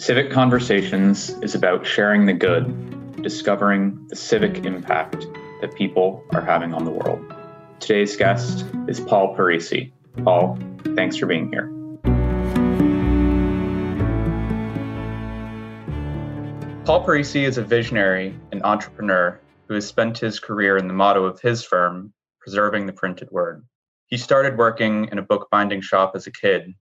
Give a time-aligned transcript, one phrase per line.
[0.00, 5.26] Civic Conversations is about sharing the good, discovering the civic impact
[5.60, 7.22] that people are having on the world.
[7.80, 9.92] Today's guest is Paul Parisi.
[10.24, 10.58] Paul,
[10.96, 11.66] thanks for being here.
[16.86, 21.24] Paul Parisi is a visionary and entrepreneur who has spent his career in the motto
[21.24, 23.66] of his firm, preserving the printed word.
[24.06, 26.72] He started working in a bookbinding shop as a kid,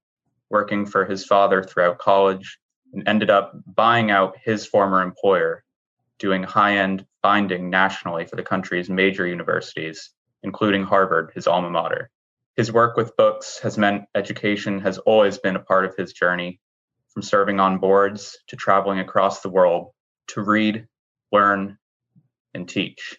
[0.50, 2.58] working for his father throughout college,
[2.94, 5.64] and ended up buying out his former employer,
[6.18, 10.12] doing high end binding nationally for the country's major universities,
[10.44, 12.10] including Harvard, his alma mater.
[12.56, 16.60] His work with books has meant education has always been a part of his journey,
[17.10, 19.92] from serving on boards to traveling across the world
[20.28, 20.88] to read,
[21.32, 21.78] learn,
[22.54, 23.18] and teach.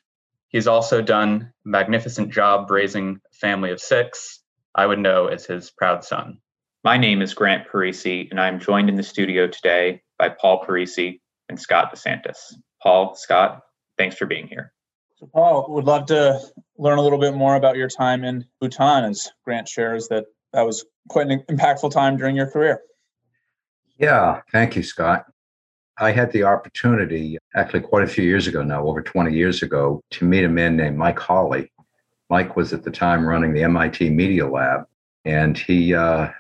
[0.49, 4.43] He's also done a magnificent job raising a family of six,
[4.75, 6.39] I would know as his proud son.
[6.83, 11.21] My name is Grant Parisi, and I'm joined in the studio today by Paul Parisi
[11.51, 12.55] and Scott DeSantis.
[12.83, 13.61] Paul, Scott,
[13.99, 14.73] thanks for being here.
[15.19, 16.41] So, Paul, would love to
[16.79, 20.65] learn a little bit more about your time in Bhutan, as Grant shares that that
[20.65, 22.81] was quite an impactful time during your career.
[23.99, 25.27] Yeah, thank you, Scott.
[25.99, 30.01] I had the opportunity, actually, quite a few years ago now, over 20 years ago,
[30.13, 31.71] to meet a man named Mike Hawley.
[32.31, 34.87] Mike was at the time running the MIT Media Lab,
[35.27, 36.31] and he uh,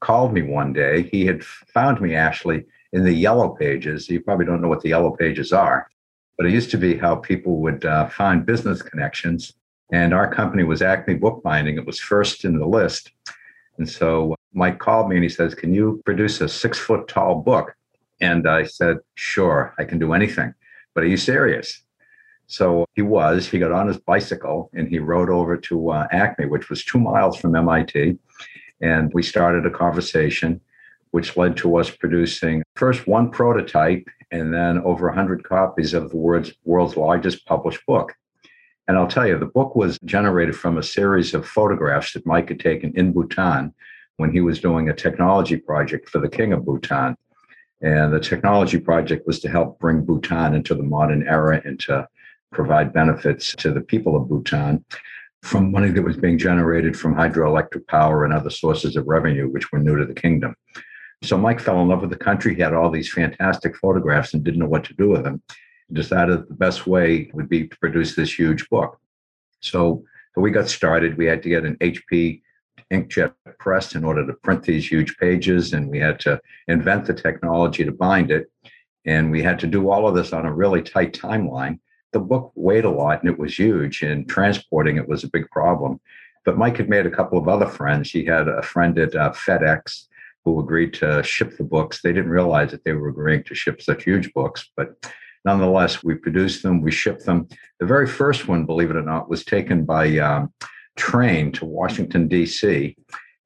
[0.00, 1.02] called me one day.
[1.02, 4.08] He had found me actually in the yellow pages.
[4.08, 5.88] You probably don't know what the yellow pages are,
[6.36, 9.52] but it used to be how people would uh, find business connections.
[9.92, 11.78] And our company was Acme Bookbinding.
[11.78, 13.12] It was first in the list.
[13.78, 17.36] And so Mike called me and he says, Can you produce a six foot tall
[17.36, 17.74] book?
[18.20, 20.52] And I said, Sure, I can do anything.
[20.94, 21.82] But are you serious?
[22.48, 23.46] So he was.
[23.46, 26.98] He got on his bicycle and he rode over to uh, Acme, which was two
[26.98, 28.18] miles from MIT.
[28.80, 30.60] And we started a conversation,
[31.10, 36.16] which led to us producing first one prototype and then over 100 copies of the
[36.16, 38.14] world's, world's largest published book.
[38.86, 42.48] And I'll tell you, the book was generated from a series of photographs that Mike
[42.48, 43.74] had taken in Bhutan
[44.16, 47.16] when he was doing a technology project for the king of Bhutan.
[47.80, 52.08] And the technology project was to help bring Bhutan into the modern era and to
[52.50, 54.84] provide benefits to the people of Bhutan
[55.42, 59.70] from money that was being generated from hydroelectric power and other sources of revenue, which
[59.70, 60.54] were new to the kingdom.
[61.22, 62.54] So Mike fell in love with the country.
[62.54, 65.42] He had all these fantastic photographs and didn't know what to do with them.
[65.88, 68.98] He decided the best way would be to produce this huge book.
[69.60, 70.04] So,
[70.34, 71.16] so we got started.
[71.16, 72.42] We had to get an HP
[72.92, 77.14] inkjet press in order to print these huge pages, and we had to invent the
[77.14, 78.50] technology to bind it.
[79.04, 81.80] And we had to do all of this on a really tight timeline
[82.12, 85.48] the book weighed a lot and it was huge, and transporting it was a big
[85.50, 86.00] problem.
[86.44, 88.10] But Mike had made a couple of other friends.
[88.10, 90.06] He had a friend at uh, FedEx
[90.44, 92.00] who agreed to ship the books.
[92.00, 94.94] They didn't realize that they were agreeing to ship such huge books, but
[95.44, 97.48] nonetheless, we produced them, we shipped them.
[97.80, 100.52] The very first one, believe it or not, was taken by um,
[100.96, 102.96] train to Washington, D.C.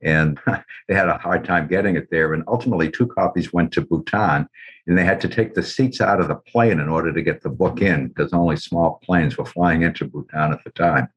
[0.02, 0.38] And
[0.88, 2.34] they had a hard time getting it there.
[2.34, 4.48] And ultimately, two copies went to Bhutan
[4.86, 7.42] and they had to take the seats out of the plane in order to get
[7.42, 11.08] the book in because only small planes were flying into Bhutan at the time.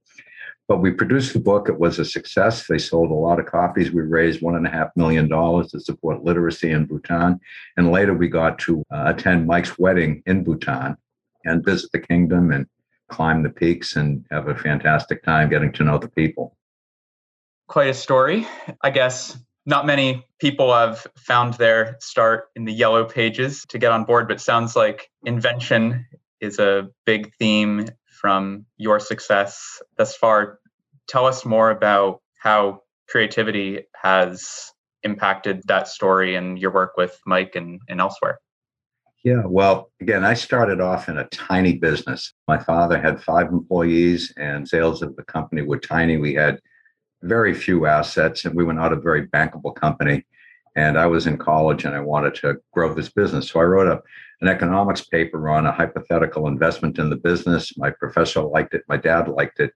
[0.68, 1.70] But we produced the book.
[1.70, 2.66] It was a success.
[2.68, 3.92] They sold a lot of copies.
[3.92, 7.40] We raised one and a half million dollars to support literacy in Bhutan.
[7.78, 10.98] And later we got to uh, attend Mike's wedding in Bhutan
[11.44, 12.66] and visit the kingdom and
[13.10, 16.58] climb the peaks and have a fantastic time getting to know the people.
[17.68, 18.48] Quite a story.
[18.82, 23.92] I guess not many people have found their start in the yellow pages to get
[23.92, 26.06] on board, but sounds like invention
[26.40, 30.60] is a big theme from your success thus far.
[31.08, 34.72] Tell us more about how creativity has
[35.04, 38.40] impacted that story and your work with Mike and, and elsewhere.
[39.24, 42.32] Yeah, well, again, I started off in a tiny business.
[42.48, 46.18] My father had five employees, and sales of the company were tiny.
[46.18, 46.60] We had
[47.26, 50.26] very few assets, and we were not a very bankable company.
[50.76, 53.50] And I was in college and I wanted to grow this business.
[53.50, 54.02] So I wrote a,
[54.42, 57.78] an economics paper on a hypothetical investment in the business.
[57.78, 59.72] My professor liked it, my dad liked it,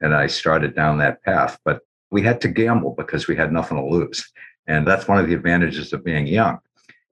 [0.00, 1.58] and I started down that path.
[1.64, 1.80] But
[2.10, 4.26] we had to gamble because we had nothing to lose.
[4.66, 6.58] And that's one of the advantages of being young.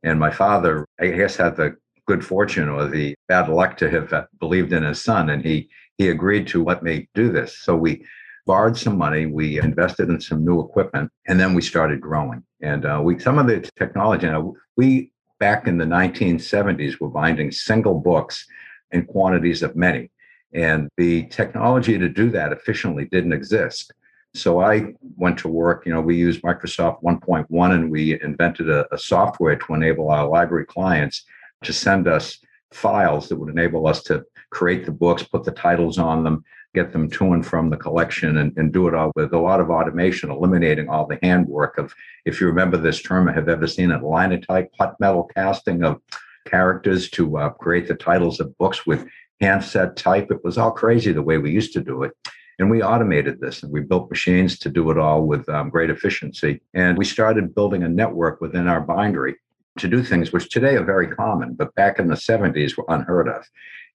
[0.03, 4.13] And my father, I guess, had the good fortune or the bad luck to have
[4.13, 5.69] uh, believed in his son, and he
[5.99, 7.59] he agreed to let me do this.
[7.59, 8.05] So we
[8.47, 12.43] borrowed some money, we invested in some new equipment, and then we started growing.
[12.63, 14.27] And uh, we some of the technology.
[14.27, 18.47] You know, we back in the 1970s were binding single books
[18.93, 20.11] in quantities of many,
[20.55, 23.93] and the technology to do that efficiently didn't exist.
[24.35, 25.87] So I went to work.
[25.87, 30.29] You know, we used Microsoft 1.1 and we invented a, a software to enable our
[30.29, 31.25] library clients
[31.65, 32.39] to send us
[32.71, 36.45] files that would enable us to create the books, put the titles on them,
[36.77, 39.61] get them to and from the collection, and, and do it all with a lot
[39.61, 41.95] of automation, eliminating all the handwork of,
[42.27, 46.01] if you remember this term, I have ever seen it, linotype, hot metal casting of
[46.45, 49.09] characters to uh, create the titles of books with
[49.41, 50.31] handset type.
[50.31, 52.13] It was all crazy the way we used to do it.
[52.59, 55.91] And we automated this and we built machines to do it all with um, great
[55.91, 56.61] efficiency.
[56.75, 59.37] And we started building a network within our bindery
[59.79, 63.29] to do things which today are very common, but back in the 70s were unheard
[63.29, 63.45] of.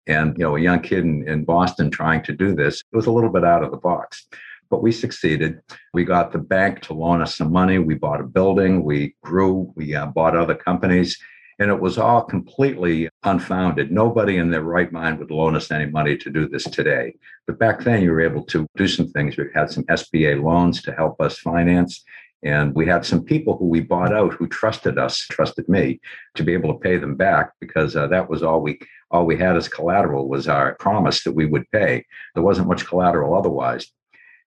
[0.08, 3.08] And, you know, a young kid in, in Boston trying to do this, it was
[3.08, 4.28] a little bit out of the box.
[4.70, 5.62] But we succeeded.
[5.94, 7.78] We got the bank to loan us some money.
[7.78, 8.84] We bought a building.
[8.84, 9.72] We grew.
[9.76, 11.18] We uh, bought other companies
[11.62, 13.92] and it was all completely unfounded.
[13.92, 17.14] Nobody in their right mind would loan us any money to do this today.
[17.46, 19.38] But back then, you were able to do some things.
[19.38, 22.04] We had some SBA loans to help us finance.
[22.42, 26.02] And we had some people who we bought out who trusted us, trusted me,
[26.34, 28.80] to be able to pay them back because uh, that was all we
[29.12, 32.06] all we had as collateral was our promise that we would pay.
[32.34, 33.92] There wasn't much collateral otherwise.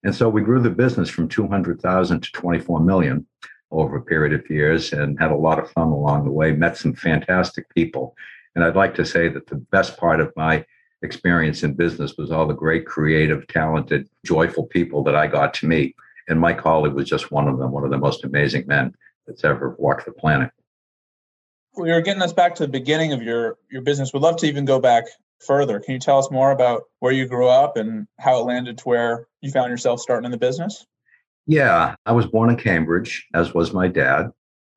[0.02, 3.26] And so we grew the business from 200,000 to 24 million
[3.70, 6.76] over a period of years and had a lot of fun along the way, met
[6.76, 8.14] some fantastic people.
[8.54, 10.64] And I'd like to say that the best part of my
[11.02, 15.66] experience in business was all the great, creative, talented, joyful people that I got to
[15.66, 15.96] meet.
[16.28, 18.94] And Mike Hawley was just one of them, one of the most amazing men
[19.26, 20.50] that's ever walked the planet.
[21.76, 24.12] You're getting us back to the beginning of your, your business.
[24.12, 25.04] We'd love to even go back
[25.44, 25.80] further.
[25.80, 28.84] Can you tell us more about where you grew up and how it landed to
[28.84, 30.86] where you found yourself starting in the business?
[31.46, 34.30] Yeah, I was born in Cambridge, as was my dad.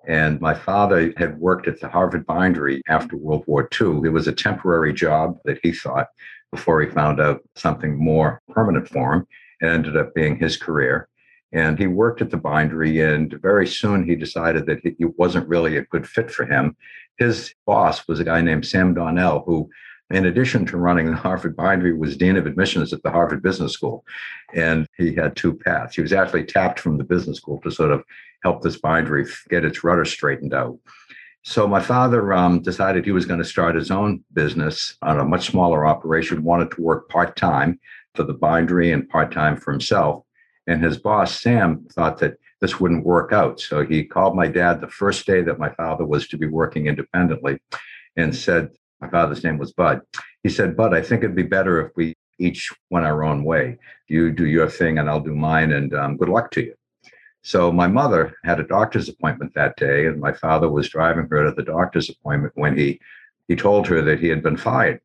[0.08, 4.02] And my father had worked at the Harvard Bindery after World War II.
[4.06, 6.08] It was a temporary job that he thought
[6.52, 9.28] before he found out something more permanent for him.
[9.62, 11.10] It ended up being his career.
[11.54, 15.78] And he worked at the bindery, and very soon he decided that it wasn't really
[15.78, 16.76] a good fit for him.
[17.18, 19.70] His boss was a guy named Sam Donnell, who
[20.10, 23.74] in addition to running the Harvard Bindery, was dean of admissions at the Harvard Business
[23.74, 24.06] School,
[24.54, 25.96] and he had two paths.
[25.96, 28.04] He was actually tapped from the business school to sort of
[28.44, 30.78] help this bindery get its rudder straightened out.
[31.44, 35.26] So my father um, decided he was going to start his own business on a
[35.26, 36.44] much smaller operation.
[36.44, 37.80] Wanted to work part time
[38.16, 40.24] for the bindery and part time for himself.
[40.68, 43.60] And his boss Sam thought that this wouldn't work out.
[43.60, 46.88] So he called my dad the first day that my father was to be working
[46.88, 47.60] independently
[48.16, 48.70] and said,
[49.00, 50.02] my father's name was Bud.
[50.44, 53.78] He said, Bud, I think it'd be better if we each went our own way.
[54.08, 56.74] You do your thing and I'll do mine, and um, good luck to you.
[57.44, 61.46] So my mother had a doctor's appointment that day, and my father was driving her
[61.46, 63.00] to the doctor's appointment when he
[63.48, 65.00] he told her that he had been fired.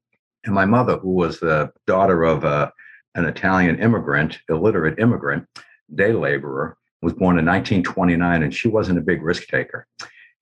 [0.45, 2.73] And my mother, who was the daughter of a,
[3.15, 5.47] an Italian immigrant, illiterate immigrant,
[5.95, 9.87] day laborer, was born in 1929, and she wasn't a big risk taker.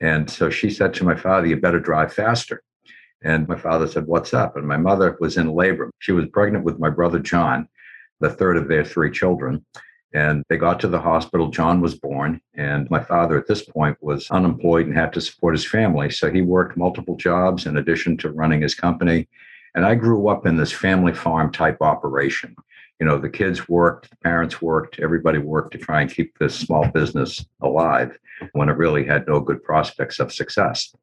[0.01, 2.63] And so she said to my father, "You better drive faster."
[3.23, 4.57] And my father said, What's up?
[4.57, 5.91] And my mother was in labor.
[5.99, 7.69] She was pregnant with my brother John,
[8.21, 9.65] the third of their three children.
[10.13, 11.51] And they got to the hospital.
[11.51, 12.41] John was born.
[12.55, 16.11] And my father, at this point, was unemployed and had to support his family.
[16.11, 19.29] So he worked multiple jobs in addition to running his company.
[19.75, 22.57] And I grew up in this family farm type operation.
[22.99, 26.55] You know, the kids worked, the parents worked, everybody worked to try and keep this
[26.55, 28.19] small business alive
[28.53, 30.95] when it really had no good prospects of success.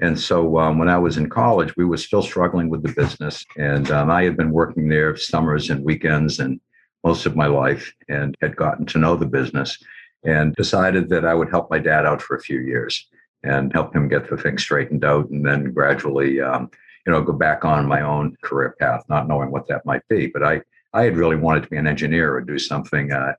[0.00, 3.44] And so um, when I was in college, we were still struggling with the business.
[3.56, 6.60] And um, I had been working there summers and weekends and
[7.04, 9.78] most of my life and had gotten to know the business
[10.24, 13.06] and decided that I would help my dad out for a few years
[13.42, 16.70] and help him get the thing straightened out and then gradually, um,
[17.06, 20.26] you know, go back on my own career path, not knowing what that might be.
[20.26, 23.34] But I, I had really wanted to be an engineer or do something uh,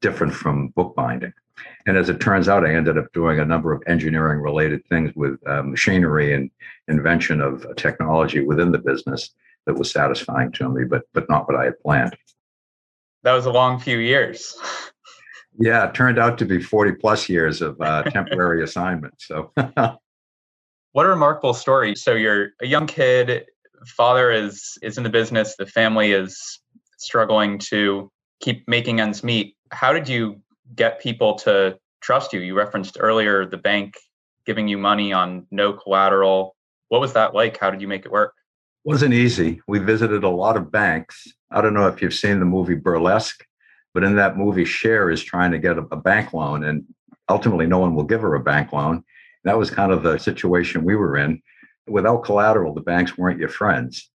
[0.00, 1.32] different from bookbinding.
[1.86, 5.12] And as it turns out, I ended up doing a number of engineering related things
[5.14, 6.50] with uh, machinery and
[6.88, 9.30] invention of technology within the business
[9.66, 12.16] that was satisfying to me, but but not what I had planned.
[13.22, 14.56] That was a long few years.
[15.58, 19.14] yeah, it turned out to be 40 plus years of uh, temporary assignment.
[19.18, 19.52] So,
[20.94, 21.94] what a remarkable story.
[21.94, 23.44] So, you're a young kid,
[23.86, 26.60] father is is in the business, the family is
[26.98, 28.10] struggling to
[28.40, 29.56] keep making ends meet.
[29.72, 30.40] How did you
[30.74, 32.40] get people to trust you?
[32.40, 33.94] You referenced earlier the bank
[34.46, 36.54] giving you money on no collateral.
[36.88, 37.58] What was that like?
[37.58, 38.32] How did you make it work?
[38.84, 39.60] Wasn't easy.
[39.66, 41.26] We visited a lot of banks.
[41.50, 43.44] I don't know if you've seen the movie Burlesque,
[43.94, 46.84] but in that movie, Cher is trying to get a, a bank loan, and
[47.28, 49.02] ultimately, no one will give her a bank loan.
[49.44, 51.40] That was kind of the situation we were in.
[51.86, 54.10] Without collateral, the banks weren't your friends.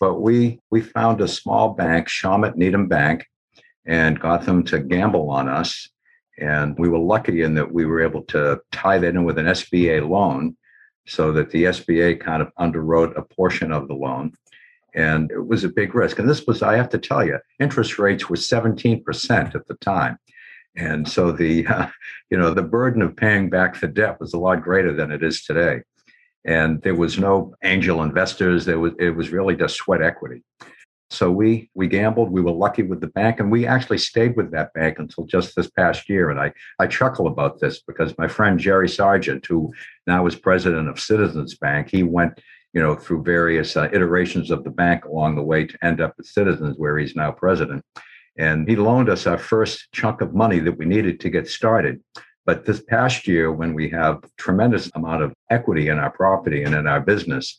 [0.00, 3.26] But we we found a small bank, Shawmut Needham Bank,
[3.86, 5.88] and got them to gamble on us.
[6.38, 9.46] And we were lucky in that we were able to tie that in with an
[9.46, 10.56] SBA loan
[11.06, 14.32] so that the SBA kind of underwrote a portion of the loan.
[14.94, 16.18] And it was a big risk.
[16.18, 20.18] And this was, I have to tell you, interest rates were 17% at the time.
[20.76, 21.88] And so the, uh,
[22.30, 25.22] you know, the burden of paying back the debt was a lot greater than it
[25.22, 25.80] is today.
[26.44, 28.64] And there was no angel investors.
[28.64, 30.42] There was, it was really just sweat equity.
[31.10, 32.30] So we we gambled.
[32.30, 35.54] We were lucky with the bank, and we actually stayed with that bank until just
[35.54, 36.30] this past year.
[36.30, 39.72] And I I chuckle about this because my friend Jerry Sargent, who
[40.06, 42.40] now is president of Citizens Bank, he went
[42.72, 46.14] you know through various uh, iterations of the bank along the way to end up
[46.18, 47.84] at Citizens, where he's now president.
[48.36, 52.02] And he loaned us our first chunk of money that we needed to get started.
[52.46, 56.74] But this past year, when we have tremendous amount of equity in our property and
[56.74, 57.56] in our business,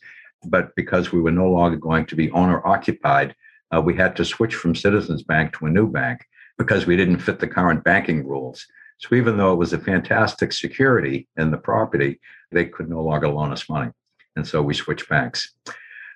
[0.48, 3.36] but because we were no longer going to be owner occupied,
[3.75, 6.20] uh, we had to switch from Citizens Bank to a new bank
[6.58, 8.65] because we didn't fit the current banking rules.
[9.00, 12.20] So even though it was a fantastic security in the property,
[12.51, 13.91] they could no longer loan us money.
[14.36, 15.53] And so we switched banks.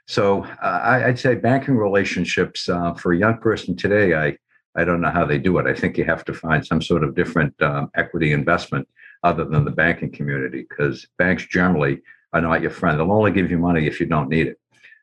[0.08, 4.38] So uh, I, would say banking relationships uh, for a young person today, I,
[4.76, 5.68] I don't know how they do it.
[5.68, 8.88] I think you have to find some sort of different um, equity investment
[9.24, 12.02] other than the banking community because banks generally
[12.34, 13.00] are not your friend.
[13.00, 14.60] They'll only give you money if you don't need it.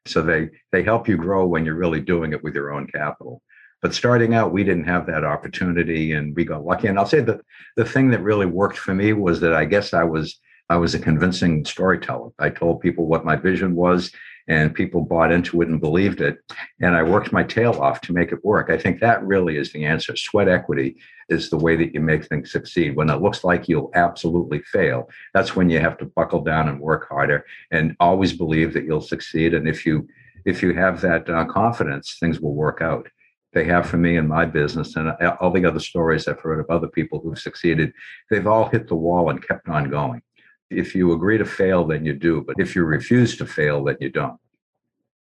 [0.07, 3.43] So they they help you grow when you're really doing it with your own capital.
[3.83, 6.89] But starting out, we didn't have that opportunity, and we got lucky.
[6.89, 7.41] And I'll say that
[7.77, 10.95] the thing that really worked for me was that I guess I was I was
[10.95, 12.31] a convincing storyteller.
[12.39, 14.13] I told people what my vision was,
[14.49, 16.39] and people bought into it and believed it.
[16.81, 18.71] And I worked my tail off to make it work.
[18.71, 20.17] I think that really is the answer.
[20.17, 20.97] Sweat equity
[21.29, 22.97] is the way that you make things succeed.
[22.97, 26.81] When it looks like you'll absolutely fail, that's when you have to buckle down and
[26.81, 29.55] work harder and always believe that you'll succeed.
[29.55, 30.07] And if you
[30.45, 33.09] if you have that uh, confidence, things will work out.
[33.53, 36.61] They have for me in my business, and uh, all the other stories I've heard
[36.61, 37.93] of other people who've succeeded,
[38.31, 40.23] they've all hit the wall and kept on going.
[40.71, 42.43] If you agree to fail, then you do.
[42.43, 44.39] But if you refuse to fail, then you don't.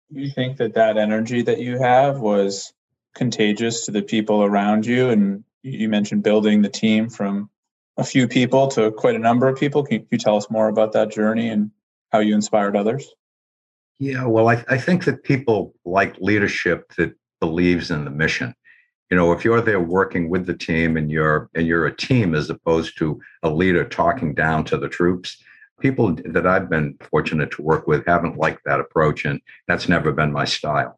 [0.09, 2.73] You think that that energy that you have was
[3.13, 5.09] contagious to the people around you?
[5.09, 7.50] And you mentioned building the team from
[7.97, 9.83] a few people to quite a number of people.
[9.83, 11.71] Can you tell us more about that journey and
[12.12, 13.07] how you inspired others?
[14.00, 18.55] Yeah, well, I, I think that people like leadership that believes in the mission
[19.13, 22.34] you know if you're there working with the team and you're and you're a team
[22.34, 25.38] as opposed to a leader talking down to the troops
[25.79, 30.12] people that i've been fortunate to work with haven't liked that approach and that's never
[30.12, 30.98] been my style.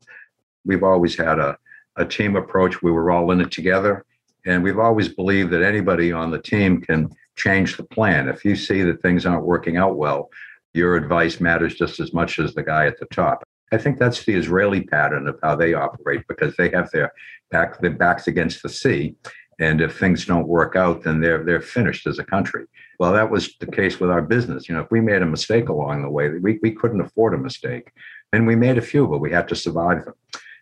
[0.63, 1.57] We've always had a,
[1.97, 2.81] a team approach.
[2.81, 4.05] We were all in it together
[4.45, 8.29] and we've always believed that anybody on the team can change the plan.
[8.29, 10.29] If you see that things aren't working out well
[10.73, 13.43] your advice matters just as much as the guy at the top
[13.75, 17.11] I think that's the Israeli pattern of how they operate because they have their
[17.51, 19.15] back their backs against the sea,
[19.59, 22.65] and if things don't work out, then they're they're finished as a country.
[22.99, 24.69] Well, that was the case with our business.
[24.69, 27.45] You know, if we made a mistake along the way, we we couldn't afford a
[27.49, 27.91] mistake,
[28.31, 30.15] and we made a few, but we had to survive them.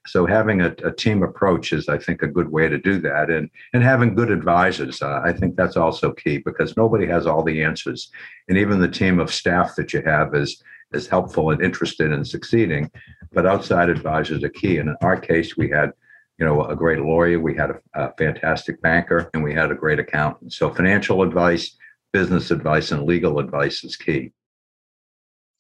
[0.06, 3.30] So having a, a team approach is, I think, a good way to do that,
[3.30, 5.02] and and having good advisors.
[5.04, 8.12] Uh, I think that's also key because nobody has all the answers,
[8.48, 10.64] and even the team of staff that you have is
[10.94, 12.92] is helpful and interested in succeeding.
[13.32, 14.78] But outside advisors are key.
[14.78, 15.92] And in our case, we had,
[16.38, 19.76] you know, a great lawyer, we had a, a fantastic banker, and we had a
[19.76, 20.54] great accountant.
[20.54, 21.76] So financial advice,
[22.12, 24.32] business advice, and legal advice is key.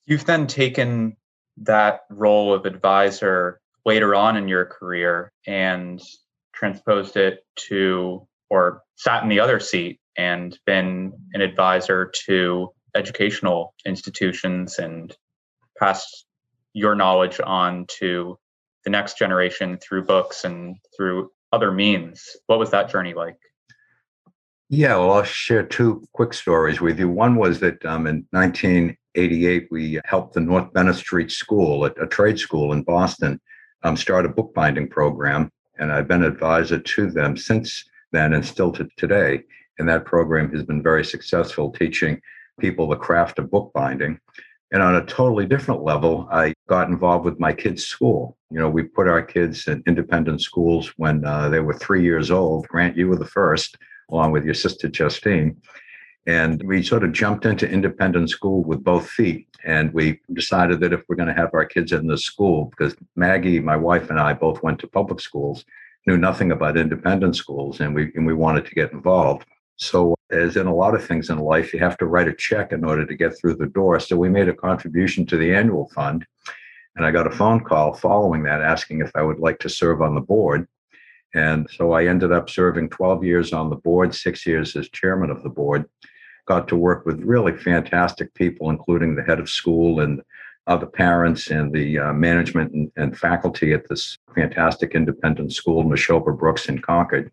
[0.05, 1.15] You've then taken
[1.57, 6.01] that role of advisor later on in your career and
[6.53, 13.73] transposed it to or sat in the other seat and been an advisor to educational
[13.85, 15.15] institutions and
[15.83, 16.25] pass
[16.71, 18.37] your knowledge on to
[18.85, 22.37] the next generation through books and through other means.
[22.47, 23.37] What was that journey like?
[24.69, 27.09] Yeah, well, I'll share two quick stories with you.
[27.09, 32.07] One was that um, in 1988, we helped the North Bennet Street School, a, a
[32.07, 33.39] trade school in Boston,
[33.83, 35.51] um, start a bookbinding program.
[35.77, 39.43] And I've been advisor to them since then and still to today.
[39.77, 42.21] And that program has been very successful, teaching
[42.59, 44.19] people the craft of bookbinding.
[44.73, 48.35] And on a totally different level, I got involved with my kids' school.
[48.49, 52.31] You know, we put our kids in independent schools when uh, they were three years
[52.31, 52.67] old.
[52.67, 53.77] Grant, you were the first,
[54.09, 55.61] along with your sister Justine.
[56.25, 59.47] And we sort of jumped into independent school with both feet.
[59.63, 62.95] And we decided that if we're going to have our kids in the school, because
[63.15, 65.65] Maggie, my wife, and I both went to public schools,
[66.07, 69.45] knew nothing about independent schools, and we and we wanted to get involved.
[69.77, 72.71] So, as in a lot of things in life, you have to write a check
[72.71, 73.99] in order to get through the door.
[73.99, 76.25] So, we made a contribution to the annual fund.
[76.95, 80.01] And I got a phone call following that asking if I would like to serve
[80.01, 80.67] on the board.
[81.33, 85.31] And so I ended up serving 12 years on the board, six years as chairman
[85.31, 85.85] of the board.
[86.45, 90.21] Got to work with really fantastic people, including the head of school and
[90.67, 96.37] other parents and the uh, management and, and, faculty at this fantastic independent school, Nashoba
[96.37, 97.31] Brooks in Concord.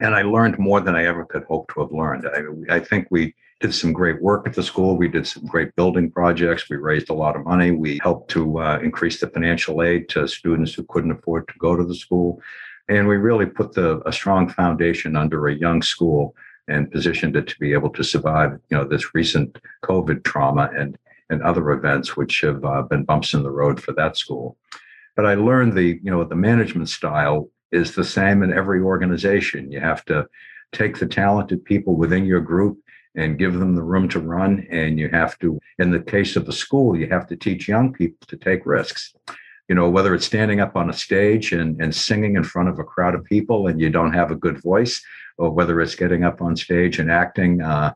[0.00, 2.26] And I learned more than I ever could hope to have learned.
[2.26, 4.96] I, I think we did some great work at the school.
[4.96, 6.68] We did some great building projects.
[6.68, 7.70] We raised a lot of money.
[7.70, 11.74] We helped to uh, increase the financial aid to students who couldn't afford to go
[11.74, 12.42] to the school.
[12.88, 16.34] And we really put the, a strong foundation under a young school
[16.68, 20.98] and positioned it to be able to survive, you know, this recent COVID trauma and
[21.30, 24.56] and other events which have uh, been bumps in the road for that school.
[25.16, 29.70] But I learned the, you know, the management style is the same in every organization.
[29.70, 30.26] You have to
[30.72, 32.78] take the talented people within your group
[33.14, 34.66] and give them the room to run.
[34.70, 37.92] And you have to, in the case of a school, you have to teach young
[37.92, 39.14] people to take risks.
[39.68, 42.78] You know, whether it's standing up on a stage and, and singing in front of
[42.78, 45.02] a crowd of people and you don't have a good voice,
[45.38, 47.92] or whether it's getting up on stage and acting, uh,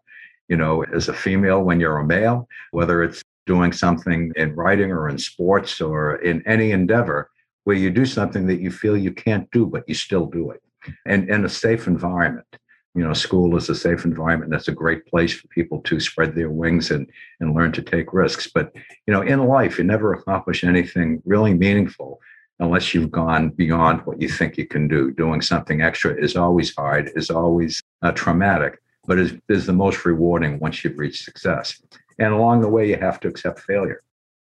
[0.48, 4.90] you know, as a female when you're a male, whether it's doing something in writing
[4.90, 7.30] or in sports or in any endeavor
[7.70, 10.60] where you do something that you feel you can't do, but you still do it.
[11.06, 12.48] And in a safe environment.
[12.96, 14.50] You know, school is a safe environment.
[14.50, 17.08] That's a great place for people to spread their wings and
[17.38, 18.48] and learn to take risks.
[18.52, 18.74] But
[19.06, 22.18] you know, in life, you never accomplish anything really meaningful
[22.58, 25.12] unless you've gone beyond what you think you can do.
[25.12, 30.04] Doing something extra is always hard, is always uh, traumatic, but is, is the most
[30.04, 31.80] rewarding once you've reached success.
[32.18, 34.02] And along the way, you have to accept failure.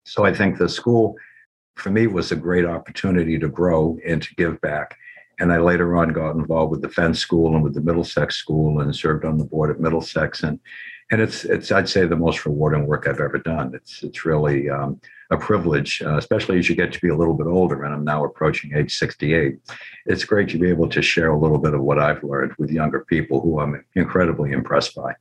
[0.05, 1.17] So I think the school
[1.81, 4.97] for me was a great opportunity to grow and to give back.
[5.39, 8.81] And I later on got involved with the Fenn School and with the Middlesex School
[8.81, 10.43] and served on the board at Middlesex.
[10.43, 10.61] And
[11.11, 13.73] and it's it's I'd say the most rewarding work I've ever done.
[13.75, 17.35] It's it's really um, a privilege, uh, especially as you get to be a little
[17.35, 17.85] bit older.
[17.85, 19.59] And I'm now approaching age 68.
[20.07, 22.71] It's great to be able to share a little bit of what I've learned with
[22.71, 25.15] younger people who I'm incredibly impressed by.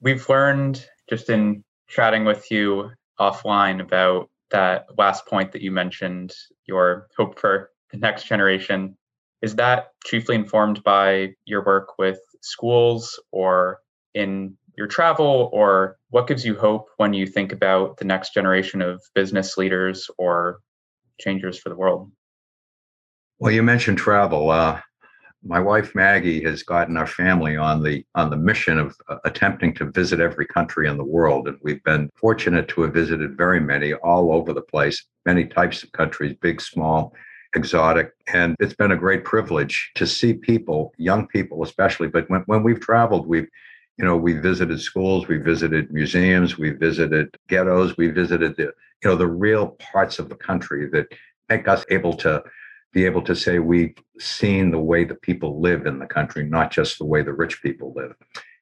[0.00, 6.32] We've learned just in chatting with you offline about that last point that you mentioned,
[6.66, 8.96] your hope for the next generation.
[9.42, 13.80] Is that chiefly informed by your work with schools or
[14.14, 18.80] in your travel, or what gives you hope when you think about the next generation
[18.82, 20.60] of business leaders or
[21.18, 22.10] changers for the world?
[23.38, 24.50] Well, you mentioned travel.
[24.50, 24.80] Uh,
[25.42, 29.74] my wife Maggie has gotten our family on the on the mission of uh, attempting
[29.74, 33.60] to visit every country in the world, and we've been fortunate to have visited very
[33.60, 37.14] many all over the place, many types of countries, big, small,
[37.54, 42.08] exotic, and it's been a great privilege to see people, young people especially.
[42.08, 43.48] But when when we've traveled, we've
[43.96, 48.72] you know we visited schools, we visited museums, we visited ghettos, we visited the
[49.02, 51.06] you know the real parts of the country that
[51.48, 52.42] make us able to
[52.92, 56.70] be able to say we've seen the way the people live in the country, not
[56.70, 58.14] just the way the rich people live.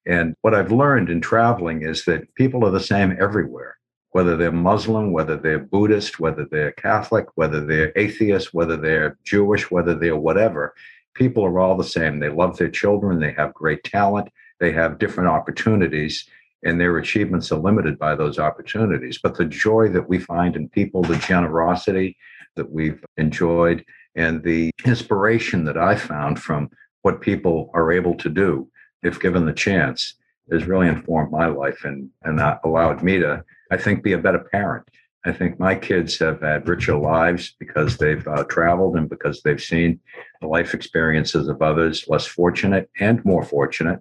[0.07, 3.77] And what I've learned in traveling is that people are the same everywhere,
[4.13, 9.71] whether they're Muslim, whether they're Buddhist, whether they're Catholic, whether they're atheist, whether they're Jewish,
[9.71, 10.75] whether they're whatever.
[11.15, 12.21] People are all the same.
[12.21, 14.29] They love their children, they have great talent,
[14.61, 16.27] they have different opportunities,
[16.65, 19.19] and their achievements are limited by those opportunities.
[19.23, 22.17] But the joy that we find in people, the generosity
[22.57, 23.85] that we've enjoyed,
[24.19, 26.71] and the inspiration that I found from
[27.03, 28.69] what people are able to do
[29.03, 30.15] if given the chance
[30.51, 34.41] has really informed my life and and allowed me to I think be a better
[34.41, 34.89] parent.
[35.27, 39.61] I think my kids have had richer lives because they've uh, traveled and because they've
[39.61, 40.01] seen
[40.41, 44.01] the life experiences of others less fortunate and more fortunate.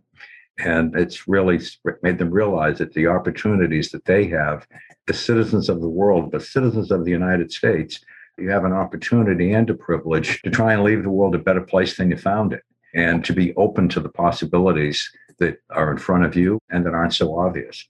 [0.59, 1.59] And it's really
[2.01, 4.67] made them realize that the opportunities that they have
[5.07, 7.99] as citizens of the world, but citizens of the United States,
[8.37, 11.61] you have an opportunity and a privilege to try and leave the world a better
[11.61, 15.97] place than you found it and to be open to the possibilities that are in
[15.97, 17.87] front of you and that aren't so obvious.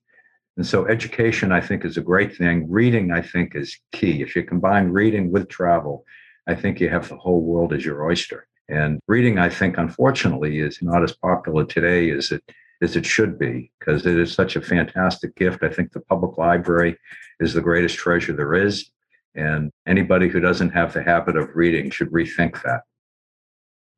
[0.58, 2.70] And so, education, I think, is a great thing.
[2.70, 4.24] Reading, I think, is key.
[4.24, 6.04] If you combine reading with travel,
[6.48, 8.48] I think you have the whole world as your oyster.
[8.68, 12.44] And reading, I think, unfortunately, is not as popular today as it
[12.82, 15.64] as it should be because it is such a fantastic gift.
[15.64, 16.98] I think the public library
[17.40, 18.92] is the greatest treasure there is.
[19.38, 22.82] And anybody who doesn't have the habit of reading should rethink that.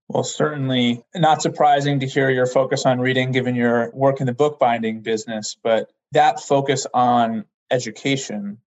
[0.10, 4.34] Well, certainly not surprising to hear your focus on reading given your work in the
[4.34, 8.58] bookbinding business, but that focus on education,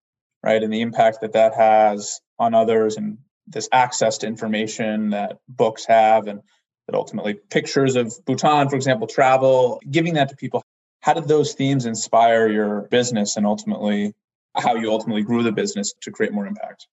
[0.43, 5.39] right, and the impact that that has on others and this access to information that
[5.49, 6.41] books have and
[6.87, 10.63] that ultimately pictures of Bhutan, for example, travel, giving that to people.
[11.01, 14.15] How did those themes inspire your business and ultimately
[14.57, 16.87] how you ultimately grew the business to create more impact?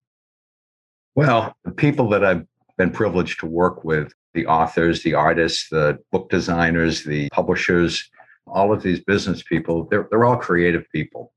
[1.16, 2.46] Well, the people that I've
[2.78, 8.10] been privileged to work with the authors, the artists, the book designers, the publishers,
[8.48, 11.34] all of these business people, they're, they're all creative people.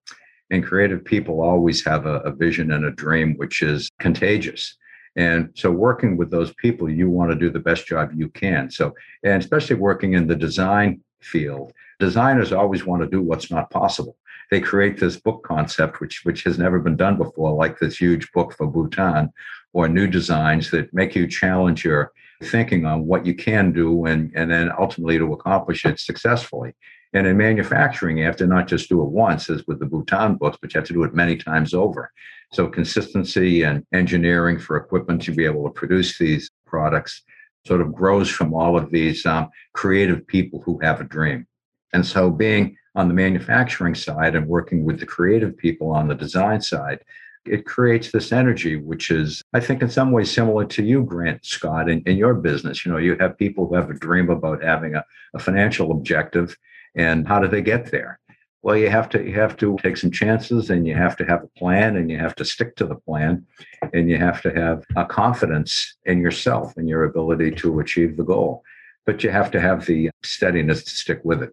[0.50, 4.76] And creative people always have a, a vision and a dream, which is contagious.
[5.16, 8.70] And so, working with those people, you want to do the best job you can.
[8.70, 13.70] So, and especially working in the design field, designers always want to do what's not
[13.70, 14.16] possible.
[14.50, 18.30] They create this book concept, which which has never been done before, like this huge
[18.32, 19.32] book for Bhutan,
[19.72, 24.32] or new designs that make you challenge your thinking on what you can do and,
[24.34, 26.74] and then ultimately to accomplish it successfully.
[27.14, 30.36] And in manufacturing, you have to not just do it once, as with the Bhutan
[30.36, 32.10] books, but you have to do it many times over.
[32.52, 37.22] So consistency and engineering for equipment to be able to produce these products
[37.66, 41.46] sort of grows from all of these um, creative people who have a dream.
[41.92, 46.14] And so being on the manufacturing side and working with the creative people on the
[46.14, 47.00] design side,
[47.44, 51.44] it creates this energy, which is, I think, in some ways similar to you, Grant
[51.44, 52.84] Scott, in, in your business.
[52.84, 56.56] You know, you have people who have a dream about having a, a financial objective,
[56.94, 58.20] and how do they get there?
[58.62, 61.42] Well, you have to you have to take some chances, and you have to have
[61.42, 63.44] a plan, and you have to stick to the plan,
[63.92, 68.24] and you have to have a confidence in yourself and your ability to achieve the
[68.24, 68.62] goal.
[69.04, 71.52] But you have to have the steadiness to stick with it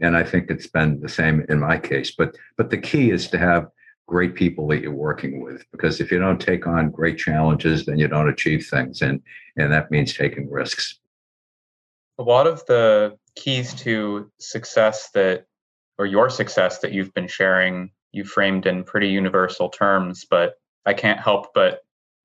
[0.00, 2.14] and I think it's been the same in my case.
[2.16, 3.68] But but the key is to have
[4.06, 7.98] great people that you're working with because if you don't take on great challenges then
[7.98, 9.20] you don't achieve things and
[9.56, 11.00] and that means taking risks
[12.18, 15.44] a lot of the keys to success that
[15.98, 20.54] or your success that you've been sharing you framed in pretty universal terms but
[20.86, 21.80] i can't help but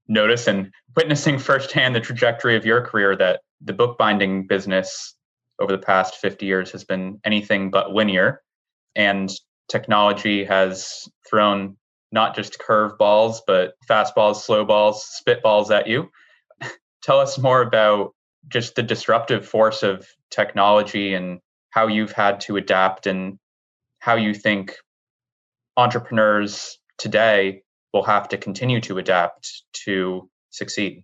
[0.08, 5.16] notice and witnessing firsthand the trajectory of your career that the bookbinding business
[5.62, 8.42] over the past 50 years has been anything but linear
[8.96, 9.32] and
[9.70, 11.78] technology has thrown
[12.12, 16.10] not just curveballs, but fastballs, slow balls, spitballs at you.
[17.04, 18.14] Tell us more about
[18.50, 23.40] just the disruptive force of technology and how you've had to adapt and
[24.00, 24.76] how you think
[25.78, 27.62] entrepreneurs today
[27.94, 31.04] will have to continue to adapt to succeed.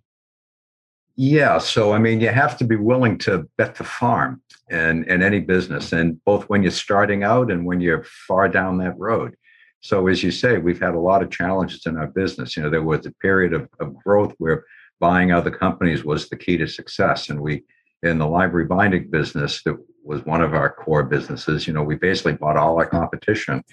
[1.20, 5.24] Yeah, so I mean, you have to be willing to bet the farm in, in
[5.24, 9.36] any business, and both when you're starting out and when you're far down that road.
[9.82, 12.56] So, as you say, we've had a lot of challenges in our business.
[12.56, 14.66] You know, there was a period of, of growth where
[15.00, 17.64] buying other companies was the key to success, and we,
[18.04, 21.66] in the library binding business, that was one of our core businesses.
[21.66, 23.64] You know, we basically bought all our competition,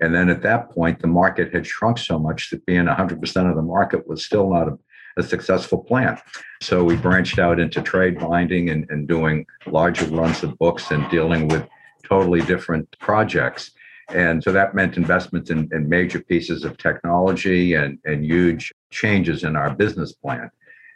[0.00, 3.56] and then at that point, the market had shrunk so much that being 100% of
[3.56, 4.78] the market was still not a
[5.16, 6.18] a successful plan.
[6.60, 11.08] So we branched out into trade binding and, and doing larger runs of books and
[11.10, 11.66] dealing with
[12.04, 13.72] totally different projects.
[14.08, 19.44] And so that meant investments in, in major pieces of technology and, and huge changes
[19.44, 20.50] in our business plan,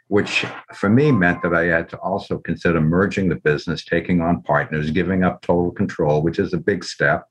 [0.07, 4.43] which for me meant that I had to also consider merging the business, taking on
[4.43, 7.27] partners, giving up total control, which is a big step.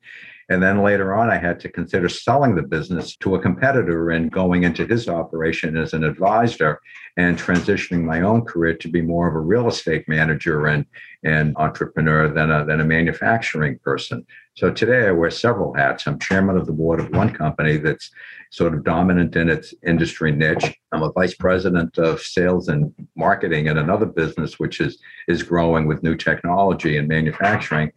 [0.49, 4.31] And then later on, I had to consider selling the business to a competitor and
[4.31, 6.81] going into his operation as an advisor
[7.17, 10.87] and transitioning my own career to be more of a real estate manager and,
[11.25, 14.25] and entrepreneur than a, than a manufacturing person.
[14.55, 16.07] So today I wear several hats.
[16.07, 18.13] I'm chairman of the board of one company that's
[18.51, 20.79] sort of dominant in its industry niche.
[20.93, 25.89] I'm a vice president of sales and marketing in another business, which is, is growing
[25.89, 27.91] with new technology and manufacturing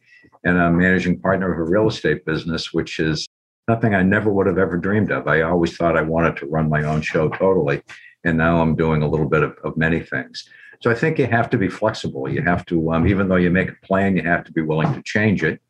[0.44, 3.28] and I'm managing partner of a real estate business, which is
[3.68, 5.28] nothing I never would have ever dreamed of.
[5.28, 7.82] I always thought I wanted to run my own show totally.
[8.24, 10.50] And now I'm doing a little bit of, of many things.
[10.82, 12.30] So I think you have to be flexible.
[12.30, 14.94] You have to, um, even though you make a plan, you have to be willing
[14.94, 15.62] to change it.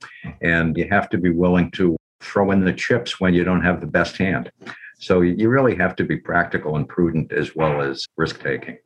[0.41, 3.81] And you have to be willing to throw in the chips when you don't have
[3.81, 4.51] the best hand.
[4.99, 8.77] So you really have to be practical and prudent as well as risk taking.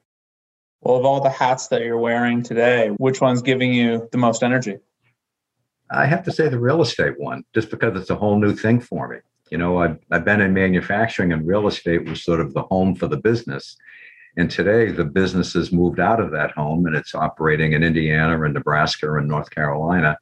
[0.81, 4.43] Well, of all the hats that you're wearing today, which one's giving you the most
[4.43, 4.77] energy?
[5.91, 8.79] I have to say the real estate one, just because it's a whole new thing
[8.79, 9.17] for me.
[9.51, 12.95] You know, I've, I've been in manufacturing and real estate was sort of the home
[12.95, 13.77] for the business.
[14.35, 18.41] And today the business has moved out of that home and it's operating in Indiana
[18.43, 20.17] and Nebraska and North Carolina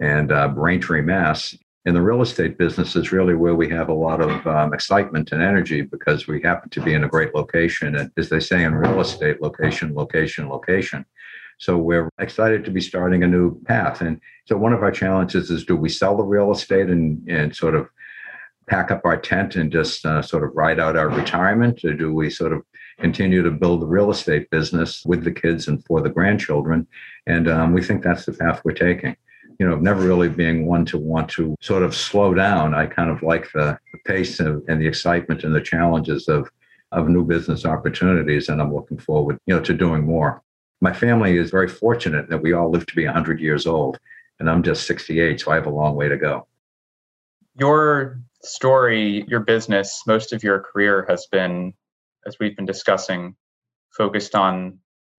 [0.00, 1.56] and uh, Braintree, Mass.
[1.84, 5.32] And the real estate business is really where we have a lot of um, excitement
[5.32, 7.96] and energy because we happen to be in a great location.
[7.96, 11.04] And as they say in real estate, location, location, location.
[11.62, 14.00] So we're excited to be starting a new path.
[14.00, 17.54] And so one of our challenges is do we sell the real estate and, and
[17.54, 17.88] sort of
[18.68, 21.84] pack up our tent and just uh, sort of ride out our retirement?
[21.84, 22.62] Or do we sort of
[22.98, 26.84] continue to build the real estate business with the kids and for the grandchildren?
[27.28, 29.16] And um, we think that's the path we're taking.
[29.60, 32.74] You know, never really being one to want to sort of slow down.
[32.74, 36.50] I kind of like the, the pace of, and the excitement and the challenges of
[36.90, 40.42] of new business opportunities, and I'm looking forward, you know, to doing more.
[40.82, 44.00] My family is very fortunate that we all live to be 100 years old,
[44.40, 46.48] and I'm just 68, so I have a long way to go.
[47.56, 51.72] Your story, your business, most of your career has been,
[52.26, 53.36] as we've been discussing,
[53.96, 54.78] focused on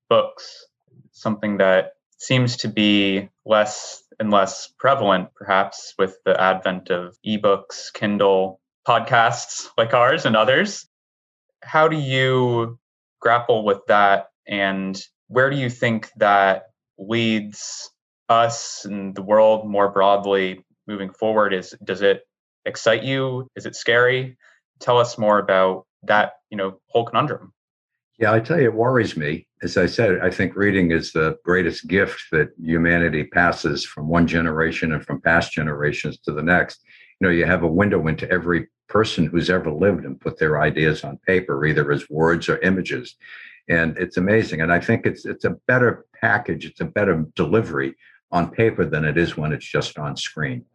[0.10, 0.65] books,
[1.13, 7.93] something that seems to be less and less prevalent, perhaps, with the advent of ebooks,
[7.93, 10.86] Kindle, podcasts like ours, and others.
[11.62, 12.78] How do you
[13.21, 14.28] grapple with that?
[14.45, 15.02] And
[15.34, 16.67] where do you think that
[17.00, 17.89] leads
[18.30, 21.54] us and the world more broadly moving forward?
[21.54, 22.22] Is does it
[22.65, 23.48] excite you?
[23.56, 24.38] Is it scary?
[24.80, 27.52] Tell us more about that, you know, whole conundrum.
[28.19, 29.48] Yeah, I tell you, it worries me.
[29.63, 34.28] As I said, I think reading is the greatest gift that humanity passes from one
[34.28, 36.84] generation and from past generations to the next.
[37.19, 40.62] You know, you have a window into every person who's ever lived and put their
[40.62, 43.15] ideas on paper, either as words or images.
[43.69, 44.62] And it's amazing.
[44.62, 47.95] And I think it's it's a better package, it's a better delivery
[48.32, 50.65] on paper than it is when it's just on screen.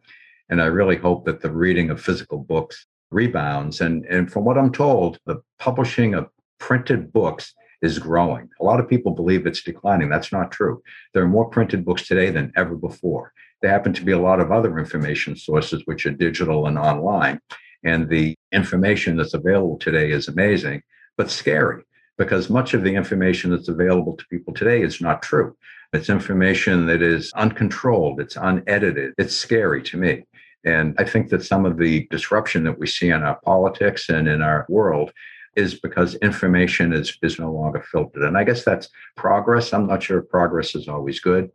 [0.49, 3.81] And I really hope that the reading of physical books rebounds.
[3.81, 8.49] And, and from what I'm told, the publishing of printed books is growing.
[8.59, 10.09] A lot of people believe it's declining.
[10.09, 10.81] That's not true.
[11.13, 13.31] There are more printed books today than ever before.
[13.61, 17.39] There happen to be a lot of other information sources, which are digital and online.
[17.83, 20.81] And the information that's available today is amazing,
[21.17, 21.83] but scary
[22.19, 25.55] because much of the information that's available to people today is not true.
[25.93, 30.25] It's information that is uncontrolled, it's unedited, it's scary to me.
[30.65, 34.27] And I think that some of the disruption that we see in our politics and
[34.27, 35.11] in our world
[35.55, 38.23] is because information is, is no longer filtered.
[38.23, 39.73] And I guess that's progress.
[39.73, 41.49] I'm not sure progress is always good.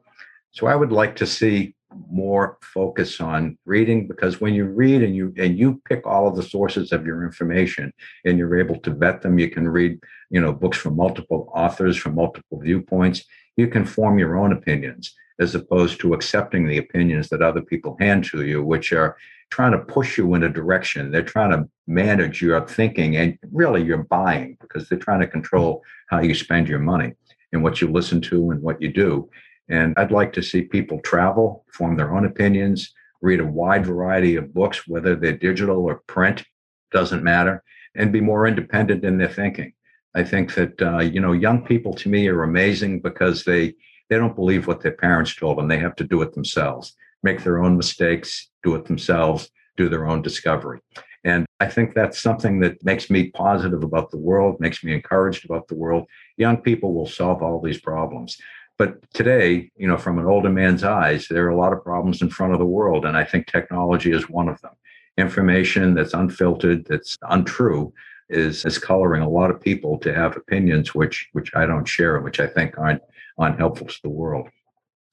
[0.53, 1.75] So I would like to see
[2.15, 6.37] more focus on reading because when you read and you and you pick all of
[6.37, 7.93] the sources of your information
[8.25, 9.99] and you're able to vet them you can read
[10.31, 13.25] you know books from multiple authors from multiple viewpoints
[13.57, 17.97] you can form your own opinions as opposed to accepting the opinions that other people
[17.99, 19.17] hand to you which are
[19.51, 21.13] trying to push you in a direction.
[21.13, 25.83] They're trying to manage your thinking and really your buying because they're trying to control
[26.09, 27.13] how you spend your money
[27.53, 29.29] and what you listen to and what you do
[29.69, 34.37] and I'd like to see people travel, form their own opinions, read a wide variety
[34.37, 36.45] of books, whether they're digital or print,
[36.93, 37.63] doesn't matter,
[37.95, 39.73] and be more independent in their thinking.
[40.15, 43.75] I think that uh, you know young people to me are amazing because they
[44.11, 45.69] they don't believe what their parents told them.
[45.69, 50.07] They have to do it themselves, make their own mistakes, do it themselves, do their
[50.07, 50.81] own discovery.
[51.25, 55.47] And I think that's something that makes me positive about the world, makes me encouraged
[55.47, 56.07] about the world.
[56.37, 58.37] Young people will solve all these problems.
[58.77, 62.23] But today, you know, from an older man's eyes, there are a lot of problems
[62.23, 63.05] in front of the world.
[63.05, 64.73] And I think technology is one of them.
[65.17, 67.93] Information that's unfiltered, that's untrue,
[68.29, 72.21] is, is coloring a lot of people to have opinions which which I don't share
[72.21, 73.03] which I think aren't
[73.39, 74.49] aren't helpful to the world.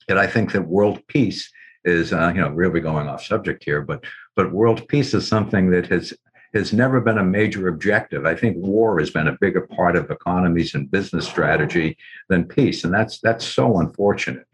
[0.07, 1.51] And I think that world peace
[1.83, 4.03] is, uh, you know, really going off subject here, but
[4.35, 6.13] but world peace is something that has
[6.53, 8.25] has never been a major objective.
[8.25, 11.97] I think war has been a bigger part of economies and business strategy
[12.29, 14.45] than peace, and that's that's so unfortunate.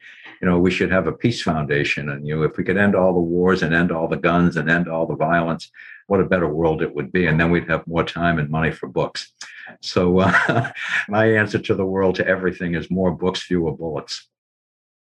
[0.41, 2.95] You know, we should have a peace foundation, and you know, if we could end
[2.95, 5.71] all the wars and end all the guns and end all the violence,
[6.07, 8.71] what a better world it would be, and then we'd have more time and money
[8.71, 9.33] for books.
[9.81, 10.71] So, uh,
[11.09, 14.27] my answer to the world to everything is more books, fewer bullets.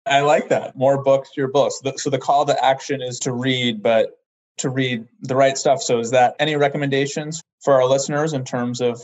[0.06, 0.76] I like that.
[0.76, 1.82] More books, fewer bullets.
[1.98, 4.19] So the call to action is to read, but
[4.60, 5.82] to read the right stuff.
[5.82, 9.02] So, is that any recommendations for our listeners in terms of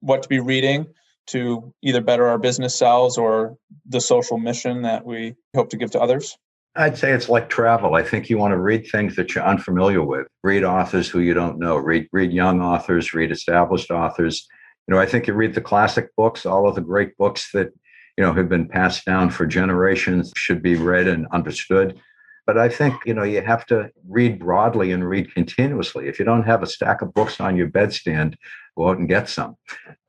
[0.00, 0.86] what to be reading
[1.28, 5.90] to either better our business selves or the social mission that we hope to give
[5.92, 6.36] to others?
[6.74, 7.94] I'd say it's like travel.
[7.94, 10.26] I think you want to read things that you're unfamiliar with.
[10.42, 11.76] Read authors who you don't know.
[11.76, 13.12] Read read young authors.
[13.12, 14.46] Read established authors.
[14.88, 17.72] You know, I think you read the classic books, all of the great books that
[18.16, 22.00] you know have been passed down for generations should be read and understood.
[22.46, 26.08] But I think, you know, you have to read broadly and read continuously.
[26.08, 28.34] If you don't have a stack of books on your bedstand,
[28.76, 29.56] go out and get some.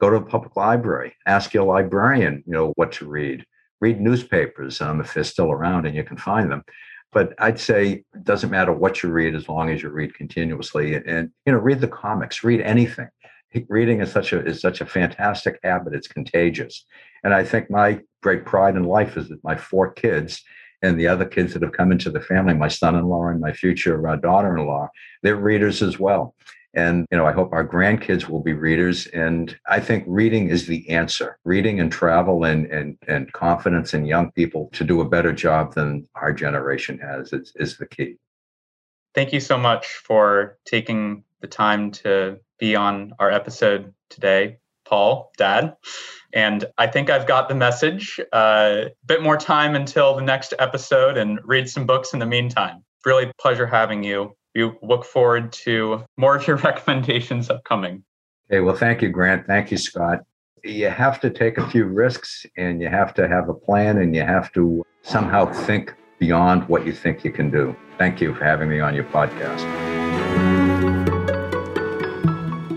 [0.02, 3.46] Go to a public library, ask your librarian, you know, what to read.
[3.82, 6.64] Read newspapers um, if they're still around and you can find them.
[7.12, 10.96] But I'd say it doesn't matter what you read as long as you read continuously.
[10.96, 13.10] And, you know, read the comics, read anything.
[13.70, 15.94] Reading is such a is such a fantastic habit.
[15.94, 16.86] It's contagious.
[17.24, 20.44] And I think my great pride in life is that my four kids
[20.84, 24.08] and the other kids that have come into the family, my son-in-law and my future
[24.08, 24.90] uh, daughter-in-law,
[25.24, 26.36] they're readers as well.
[26.76, 29.08] And you know, I hope our grandkids will be readers.
[29.08, 31.38] And I think reading is the answer.
[31.46, 35.76] Reading and travel and and and confidence in young people to do a better job
[35.76, 38.18] than our generation has is, is the key.
[39.14, 44.58] Thank you so much for taking the time to be on our episode today.
[44.86, 45.76] Paul, Dad.
[46.34, 48.20] And I think I've got the message.
[48.32, 52.26] A uh, bit more time until the next episode and read some books in the
[52.26, 52.84] meantime.
[53.06, 54.36] Really pleasure having you.
[54.56, 58.04] We look forward to more of your recommendations upcoming.
[58.50, 59.46] Okay, well, thank you, Grant.
[59.48, 60.20] Thank you, Scott.
[60.64, 64.16] You have to take a few risks and you have to have a plan and
[64.16, 67.76] you have to somehow think beyond what you think you can do.
[67.98, 69.93] Thank you for having me on your podcast.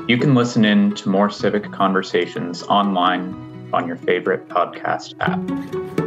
[0.08, 6.05] You can listen in to more civic conversations online on your favorite podcast app.